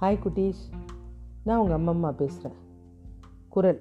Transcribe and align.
Hi 0.00 0.18
குட்டீஷ் 0.24 0.62
நான் 1.44 1.58
உங்கள் 1.58 1.80
அம்மம்மா 1.80 2.10
பேசுகிறேன் 2.10 2.56
குரல். 3.48 3.80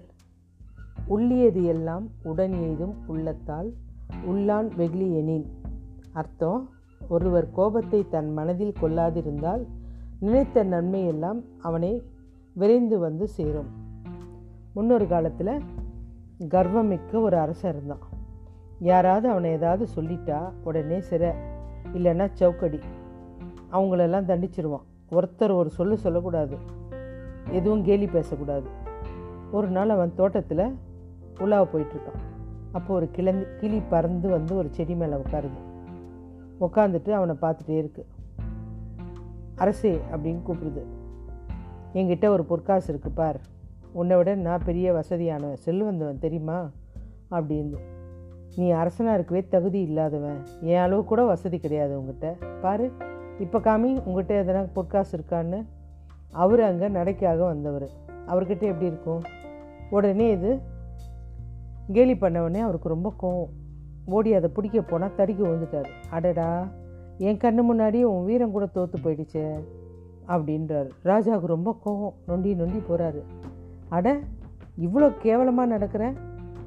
உள்ளியது 1.07 1.63
எல்லாம் 1.63 2.09
உடன் 2.23 2.51
எய்தும் 2.51 2.93
உள்ளத்தால் 3.07 3.73
உள்ளான் 4.27 4.75
வெகுளி 4.75 5.15
எனின். 5.15 5.47
அர்த்தம் 6.13 6.69
ஒருவர் 7.09 7.51
கோபத்தை 7.51 8.05
தன் 8.09 8.33
மனதில் 8.33 8.73
கொள்ளாதிருந்தால் 8.81 9.65
நினைத்த 10.19 10.65
நன்மையெல்லாம் 10.65 11.41
அவனை 11.59 12.03
விரைந்து 12.53 12.99
வந்து 12.99 13.27
சேரும். 13.27 13.71
முன்னொரு 14.73 15.07
காலத்தில் 15.07 15.61
கர்வமிக்க 16.39 17.21
ஒரு 17.21 17.37
அரசன் 17.37 17.75
இருந்தான். 17.75 18.05
யாராவது 18.79 19.29
அவனை 19.29 19.51
ஏதாவது 19.51 19.87
சொல்லிட்டா 19.95 20.51
உடனே 20.63 20.99
சிறை 20.99 21.29
இல்லைன்னா 21.93 22.29
சவுக்கடி 22.33 22.79
அவங்களெல்லாம் 23.71 24.29
தண்டிச்சிருவான். 24.31 24.87
ஒருத்தர் 25.13 25.53
ஒரு 25.53 25.69
சொல்லு 25.69 25.97
சொல்லக்கூடாது. 25.97 26.57
எதுவும் 27.51 27.83
கேலி 27.83 28.07
பேசக்கூடாது. 28.07 28.67
ஒரு 29.51 29.67
நாள் 29.67 29.89
அவன் 29.89 30.15
தோட்டத்தில் 30.15 30.75
உலாவை 31.39 31.81
போயிட்டுருக்கான். 31.81 32.21
அப்போ 32.71 32.93
ஒரு 32.93 33.11
கிளந்தி 33.11 33.45
கிளி 33.59 33.81
பறந்து 33.89 34.29
வந்து 34.29 34.55
ஒரு 34.55 34.69
செடி 34.71 34.95
மேலே 34.95 35.13
உட்காருது. 35.13 35.71
உட்காந்துட்டு 36.61 37.09
அவனை 37.09 37.35
பார்த்துட்டே 37.41 37.77
இருக்கு. 37.77 38.05
அரசே 39.55 39.99
அப்படின்னு 40.11 40.39
கூப்பிடுது. 40.47 40.81
என்கிட்ட 41.93 42.27
ஒரு 42.27 42.43
பொற்காசு 42.43 42.89
இருக்கு 42.89 43.09
பார். 43.09 43.39
உன்னை 43.91 44.17
விட 44.17 44.35
நான் 44.35 44.61
பெரிய 44.65 44.93
வசதியானவன் 44.93 45.53
செல்வந்தவன் 45.53 46.19
தெரியுமா? 46.19 46.69
அப்படின்னு. 47.31 47.77
நீ 48.55 48.69
அரசனாக 48.69 49.15
இருக்கவே 49.15 49.47
தகுதி 49.47 49.81
இல்லாதவன். 49.81 50.45
என் 50.61 50.77
அளவு 50.77 51.03
கூட 51.03 51.23
வசதி 51.23 51.59
கிடையாது 51.59 51.99
உங்ககிட்ட 51.99 52.37
பாரு. 52.61 52.91
இப்போ 53.39 53.59
காமி 53.59 53.89
உங்ககிட்ட 54.05 54.33
எதனா 54.43 54.61
பொற்காசு 54.73 55.17
இருக்கான்னு 55.17 55.59
அவர் 56.31 56.61
அங்கே 56.61 56.87
நடைக்காக 56.87 57.39
வந்தவர். 57.43 57.87
அவர்கிட்ட 58.27 58.63
எப்படி 58.67 58.85
இருக்கும்? 58.85 59.21
உடனே 59.89 60.31
இது 60.31 60.61
கேலி 61.91 62.13
பண்ணவொடனே 62.13 62.59
அவருக்கு 62.59 62.87
ரொம்ப 62.87 63.13
கோவம். 63.21 63.51
ஓடி 64.05 64.33
அதை 64.33 64.49
பிடிக்க 64.49 64.81
போனால் 64.81 65.15
தடுக்கி 65.15 65.43
விழுந்துட்டார். 65.43 65.89
அடடா 66.09 66.67
என் 67.17 67.37
கண்ணு 67.37 67.61
முன்னாடி 67.69 68.01
உன் 68.03 68.25
வீரம் 68.25 68.51
கூட 68.51 68.65
தோற்று 68.65 68.99
போயிடுச்சே 69.05 69.45
அப்படின்றார். 70.27 70.89
ராஜாவுக்கு 71.03 71.53
ரொம்ப 71.55 71.77
கோவம். 71.85 72.13
நொண்டி 72.25 72.55
நொண்டி 72.55 72.81
போகிறாரு 72.89 73.21
அட 73.89 74.19
இவ்வளோ 74.77 75.17
கேவலமாக 75.21 75.67
நடக்கிற? 75.67 76.13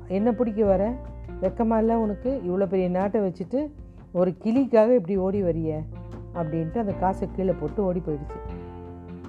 என்ன 0.08 0.32
பிடிக்க 0.32 0.64
வர? 0.64 0.94
வெக்கமாக 1.40 1.80
இல்லை 1.80 1.96
உனக்கு? 1.96 2.40
இவ்வளோ 2.48 2.66
பெரிய 2.66 2.88
நாட்டை 2.88 3.20
வச்சுட்டு 3.20 3.70
ஒரு 4.12 4.34
கிளிக்காக 4.44 4.94
இப்படி 4.94 5.16
ஓடி 5.16 5.42
வரிய. 5.42 5.82
அப்படின்ட்டு 6.36 6.78
அந்த 6.78 6.92
காசை 6.92 7.28
கீழே 7.36 7.54
போட்டு 7.60 7.84
ஓடி 7.84 8.02
போயிடுச்சு. 8.06 8.54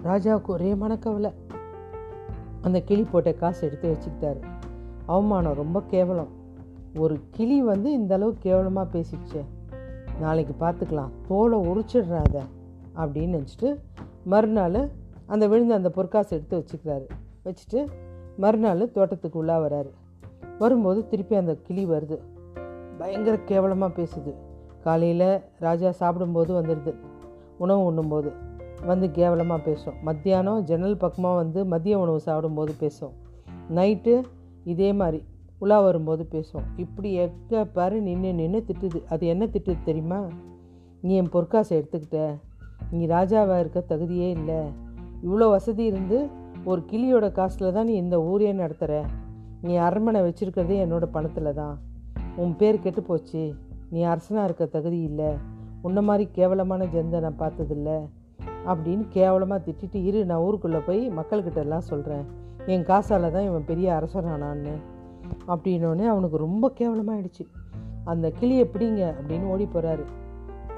ராஜாவுக்கு 0.03 0.45
ஒரே 0.45 0.73
மனக்கவலை. 0.73 1.33
அந்த 2.61 2.81
கிளி 2.81 3.03
போட்ட 3.03 3.33
காசு 3.33 3.67
எடுத்து 3.67 3.95
வச்சுக்கிட்டாரு. 3.95 4.39
அவமானம் 5.05 5.53
ரொம்ப 5.53 5.81
கேவலம். 5.81 6.27
ஒரு 6.97 7.19
கிளி 7.29 7.61
வந்து 7.61 7.91
இந்த 7.91 8.15
அளவு 8.15 8.35
கேவலமாக 8.39 8.99
பேசிடுச்சு. 8.99 9.43
நாளைக்கு 10.19 10.65
பார்த்துக்கலாம். 10.65 11.09
தோலை 11.27 11.59
உரிச்சிடுறாத 11.59 12.39
அப்படின்னு 12.95 13.39
நினச்சிட்டு 13.39 13.77
மறுநாள் 14.23 14.89
அந்த 15.25 15.47
விழுந்த 15.47 15.73
அந்த 15.73 15.89
பொற்காசு 15.89 16.35
எடுத்து 16.35 16.65
வச்சுக்கிறாரு. 16.65 17.07
வச்சுட்டு 17.45 17.87
மறுநாள் 18.37 18.91
தோட்டத்துக்கு 18.91 19.45
உள்ளா 19.45 19.47
வராரு. 19.47 19.89
வரும்போது 20.59 21.07
திருப்பி 21.07 21.35
அந்த 21.35 21.55
கிளி 21.63 21.85
வருது. 21.85 22.19
பயங்கர 22.97 23.39
கேவலமாக 23.39 24.01
பேசுது. 24.01 24.33
காலையில் 24.87 25.29
ராஜா 25.65 25.89
சாப்பிடும்போது 26.01 26.51
வந்துடுது 26.59 26.93
உணவு 27.63 27.83
உண்ணும்போது. 27.89 28.29
வந்து 28.89 29.05
கேவலமாக 29.11 29.61
பேசும். 29.67 29.95
மத்தியானம் 30.07 30.63
ஜன்னல் 30.69 31.01
பக்கமாக 31.03 31.39
வந்து 31.41 31.59
மதிய 31.65 31.95
உணவு 31.99 32.19
சாப்பிடும்போது 32.27 32.73
பேசும். 32.81 33.13
நைட்டு 33.77 34.13
இதே 34.73 34.89
மாதிரி 34.99 35.19
உலா 35.59 35.77
வரும்போது 35.79 36.23
பேசும். 36.33 36.65
இப்படி 36.83 37.09
எக்க 37.19 37.61
பாரு 37.75 37.97
நின்று 38.07 38.31
நின்று 38.33 38.59
திட்டுது. 38.67 38.99
அது 39.13 39.23
என்ன 39.33 39.43
திட்டுது 39.45 39.87
தெரியுமா? 39.87 40.19
நீ 41.03 41.13
என் 41.21 41.31
பொற்காசை 41.35 41.73
எடுத்துக்கிட்ட. 41.79 42.19
நீ 42.91 42.99
ராஜாவாக 43.15 43.61
இருக்க 43.63 43.79
தகுதியே 43.89 44.27
இல்லை. 44.37 44.59
இவ்வளோ 45.25 45.47
வசதி 45.55 45.83
இருந்து 45.91 46.17
ஒரு 46.69 46.81
கிளியோட 46.91 47.25
காசில் 47.31 47.73
தான் 47.73 47.89
நீ 47.89 47.93
இந்த 48.03 48.17
ஊரே 48.31 48.51
நடத்துகிற 48.53 48.93
நீ 49.61 49.73
அரண்மனை 49.87 50.19
வச்சுருக்கிறதே 50.21 50.77
என்னோடய 50.85 51.15
பணத்தில் 51.15 51.57
தான் 51.61 51.75
உன் 52.35 52.53
பேர் 52.59 52.83
கெட்டு 52.85 53.01
போச்சு. 53.01 53.43
நீ 53.89 54.01
அரசனாக 54.03 54.45
இருக்க 54.45 54.65
தகுதி 54.65 55.01
இல்லை. 55.01 55.29
உன்ன 55.81 56.01
மாதிரி 56.01 56.29
கேவலமான 56.31 56.85
ஜெந்தை 56.85 57.19
நான் 57.19 57.39
பார்த்ததில்ல. 57.39 58.07
அப்படின்னு 58.65 59.07
கேவலமாக 59.09 59.63
திட்டிட்டு 59.67 60.03
இரு 60.03 60.25
நான் 60.25 60.39
ஊருக்குள்ளே 60.39 60.77
போய் 60.77 61.09
மக்கள்கிட்ட 61.09 61.55
எல்லாம் 61.55 61.81
சொல்கிறேன் 61.81 62.25
என் 62.65 62.83
காசால் 62.83 63.31
தான் 63.31 63.45
இவன் 63.45 63.65
பெரிய 63.65 63.93
அரசனானான்னு. 63.93 64.75
அப்படின்னோடனே 65.47 66.05
அவனுக்கு 66.05 66.37
ரொம்ப 66.37 66.71
கேவலமாகிடுச்சு 66.79 67.45
அந்த 68.03 68.31
கிளியை 68.31 68.69
பிடிங்க 68.73 69.13
அப்படின்னு 69.19 69.45
ஓடி 69.45 69.67
போகிறாரு 69.73 70.03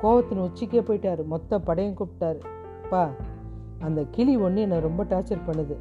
கோவத்தின் 0.02 0.46
உச்சிக்கே 0.48 0.82
போயிட்டார். 0.82 1.26
மொத்த 1.26 1.60
படையும் 1.60 1.96
கூப்பிட்டாரு. 1.96 2.40
பா 2.90 3.10
அந்த 3.80 4.06
கிளி 4.12 4.38
ஒன்று 4.38 4.62
என்னை 4.62 4.80
ரொம்ப 4.80 5.04
டார்ச்சர் 5.04 5.48
பண்ணுது. 5.48 5.76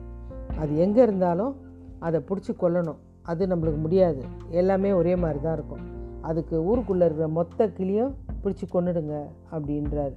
அது 0.58 0.78
எங்கே 0.78 1.02
இருந்தாலும் 1.02 1.56
அதை 1.98 2.20
பிடிச்சி 2.28 2.52
கொல்லணும். 2.60 2.98
அது 3.22 3.46
நம்மளுக்கு 3.46 3.76
முடியாது. 3.76 4.22
எல்லாமே 4.50 4.92
ஒரே 4.92 5.16
மாதிரி 5.16 5.40
தான் 5.40 5.54
இருக்கும். 5.54 5.96
அதுக்கு 6.30 6.56
ஊருக்குள்ளே 6.64 7.04
இருக்கிற 7.04 7.28
மொத்த 7.38 7.68
கிளியும் 7.78 8.14
பிடிச்சி 8.42 8.64
கொண்டுடுங்க 8.72 9.14
அப்படின்றாரு. 9.52 10.16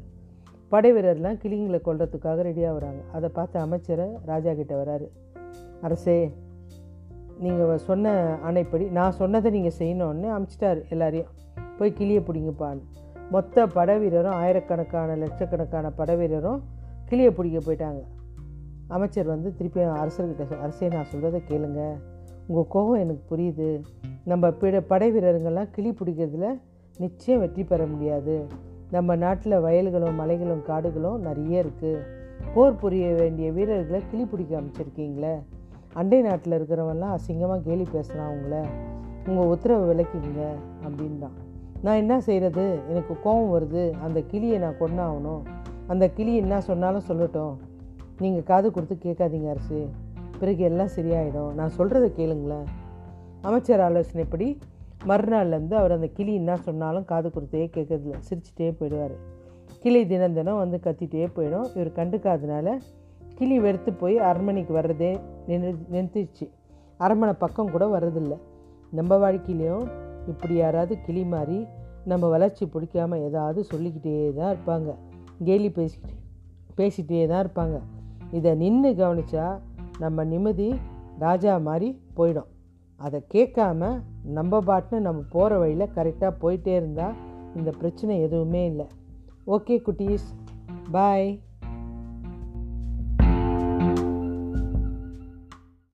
படை 0.74 0.90
வீரர்லாம் 0.94 1.40
கிளிங்களை 1.44 1.80
கொள்றதுக்காக 1.88 2.44
ரெடியாக 2.48 2.74
வராங்க. 2.78 3.02
அதை 3.12 3.30
பார்த்து 3.38 3.60
அமைச்சரை 3.60 4.08
ராஜா 4.26 4.52
கிட்ட 4.60 4.74
வராரு. 4.82 5.08
அரசே 5.82 6.18
நீங்கள் 7.40 7.78
சொன்ன 7.78 8.14
அணைப்படி 8.50 8.86
நான் 8.98 9.18
சொன்னதை 9.20 9.52
நீங்கள் 9.52 9.78
செய்யணும்னு 9.80 10.28
அமைச்சிட்டார் 10.38 10.82
எல்லாரையும். 10.90 11.30
போய் 11.78 11.94
கிளியை 11.94 12.22
பிடிங்கப்பான்னு. 12.28 12.84
மொத்த 13.32 13.66
படை 13.68 13.96
வீரரும் 14.00 14.38
ஆயிரக்கணக்கான 14.44 15.16
லட்சக்கணக்கான 15.16 15.90
படை 16.00 16.16
வீரரும் 16.16 16.62
கிளியை 17.10 17.32
பிடிக்க 17.32 17.60
போயிட்டாங்க. 17.60 18.02
அமைச்சர் 18.88 19.32
வந்து 19.34 19.50
திருப்பி 19.56 19.82
அரசர்கிட்ட 20.02 20.60
அரசே 20.60 20.88
நான் 20.88 21.10
சொல்கிறத 21.12 21.40
கேளுங்க. 21.52 21.82
உங்கள் 22.48 22.70
கோபம் 22.70 23.02
எனக்கு 23.04 23.24
புரியுது. 23.32 23.70
நம்ம 24.30 24.48
பிட 24.62 24.80
படை 24.82 25.08
வீரருங்கெல்லாம் 25.12 25.70
கிளி 25.72 25.90
பிடிக்கிறதுல 25.90 26.48
நிச்சயம் 26.98 27.40
வெற்றி 27.40 27.64
பெற 27.64 27.86
முடியாது. 27.86 28.36
நம்ம 28.92 29.16
நாட்டில் 29.16 29.56
வயல்களும் 29.60 30.20
மலைகளும் 30.22 30.66
காடுகளும் 30.68 31.20
நிறைய 31.20 31.64
இருக்குது 31.64 32.04
போர் 32.54 32.76
புரிய 32.76 33.14
வேண்டிய 33.14 33.52
வீரர்களை 33.52 34.02
கிளி 34.12 34.24
பிடிக்க 34.24 34.62
அமைச்சிருக்கீங்களே? 34.62 35.34
அண்டை 35.94 36.22
நாட்டில் 36.22 36.58
இருக்கிறவன்லாம் 36.58 37.16
அசிங்கமாக 37.18 37.62
கேலி 37.68 37.86
பேசுகிறான் 37.92 38.30
அவங்கள 38.30 38.58
உங்கள் 39.28 39.50
உத்தரவை 39.54 39.86
விளக்கிங்க 39.92 40.44
அப்படின்தான் 40.86 41.38
நான் 41.82 41.96
என்ன 41.96 42.20
செய்கிறது 42.20 42.66
எனக்கு 42.90 43.14
கோபம் 43.24 43.52
வருது. 43.56 43.84
அந்த 44.06 44.22
கிளியை 44.22 44.58
நான் 44.58 44.80
கொண்டாகணும் 44.80 45.42
அந்த 45.88 46.10
கிளி 46.10 46.36
என்ன 46.36 46.62
சொன்னாலும் 46.62 47.08
சொல்லட்டும். 47.08 47.56
நீங்கள் 48.20 48.44
காது 48.44 48.72
கொடுத்து 48.72 48.96
கேட்காதீங்க 48.96 49.50
அரசு. 49.50 49.80
பிறகு 50.40 50.64
எல்லாம் 50.64 50.94
சரியாயிடும். 50.96 51.52
நான் 51.54 51.76
சொல்கிறத 51.78 52.08
கேளுங்களேன். 52.20 52.68
அமைச்சர் 53.42 53.80
ஆலோசனைப்படி 53.80 54.48
மறுநாள்லேருந்து 55.08 55.74
அவர் 55.74 55.92
அந்த 55.92 56.08
கிளி 56.08 56.34
என்ன 56.34 56.58
சொன்னாலும் 56.58 57.06
காது 57.06 57.30
கொடுத்தே 57.30 57.62
கேட்கறதில்ல. 57.76 58.18
சிரிச்சிட்டே 58.30 58.68
போயிடுவார். 58.80 59.16
கிளி 59.80 60.08
தினம் 60.08 60.34
தினம் 60.34 60.58
வந்து 60.58 60.80
கத்திட்டே 60.84 61.24
போயிடும். 61.36 61.68
இவர் 61.76 61.92
கண்டுக்காதனால 62.00 62.78
கிளி 63.36 63.60
வெறுத்து 63.60 63.94
போய் 63.94 64.18
அரண்மனைக்கு 64.18 64.74
வர்றதே 64.74 65.12
நின்று 65.48 65.72
நிறுத்திடுச்சு. 65.92 66.48
அரண்மனை 66.98 67.34
பக்கம் 67.34 67.72
கூட 67.72 67.86
வர்றதில்ல. 67.86 68.36
நம்ம 68.92 69.18
வாழ்க்கையிலையும் 69.18 69.86
இப்படி 70.28 70.54
யாராவது 70.54 71.02
கிளி 71.02 71.24
மாதிரி 71.26 71.68
நம்ம 72.06 72.28
வளர்ச்சி 72.28 72.66
பிடிக்காமல் 72.66 73.20
ஏதாவது 73.20 73.64
சொல்லிக்கிட்டே 73.64 74.34
தான் 74.34 74.56
இருப்பாங்க. 74.56 74.92
கேலி 75.44 75.70
பேசிக்கிட்டே 75.70 76.18
பேசிகிட்டே 76.78 77.28
தான் 77.28 77.44
இருப்பாங்க. 77.46 77.80
இதை 78.32 78.56
நின்று 78.56 78.90
கவனித்தா 78.92 79.60
நம்ம 80.00 80.24
நிம்மதி 80.24 80.70
ராஜா 81.20 81.58
மாதிரி 81.58 82.02
போயிடும். 82.16 82.51
அதை 83.02 83.24
கேட்காம 83.34 84.02
நம்ம 84.24 84.60
பாட்டுன்னு 84.60 85.00
நம்ம 85.00 85.22
போகிற 85.30 85.58
வழியில் 85.58 85.90
கரெக்டாக 85.96 86.34
போயிட்டே 86.42 86.76
இருந்தால் 86.76 87.14
இந்த 87.56 87.72
பிரச்சனை 87.72 88.20
எதுவுமே 88.22 88.66
இல்லை. 88.66 88.88
ஓகே 89.48 89.80
குட்டீஸ். 89.86 90.28
பாய் 90.92 91.40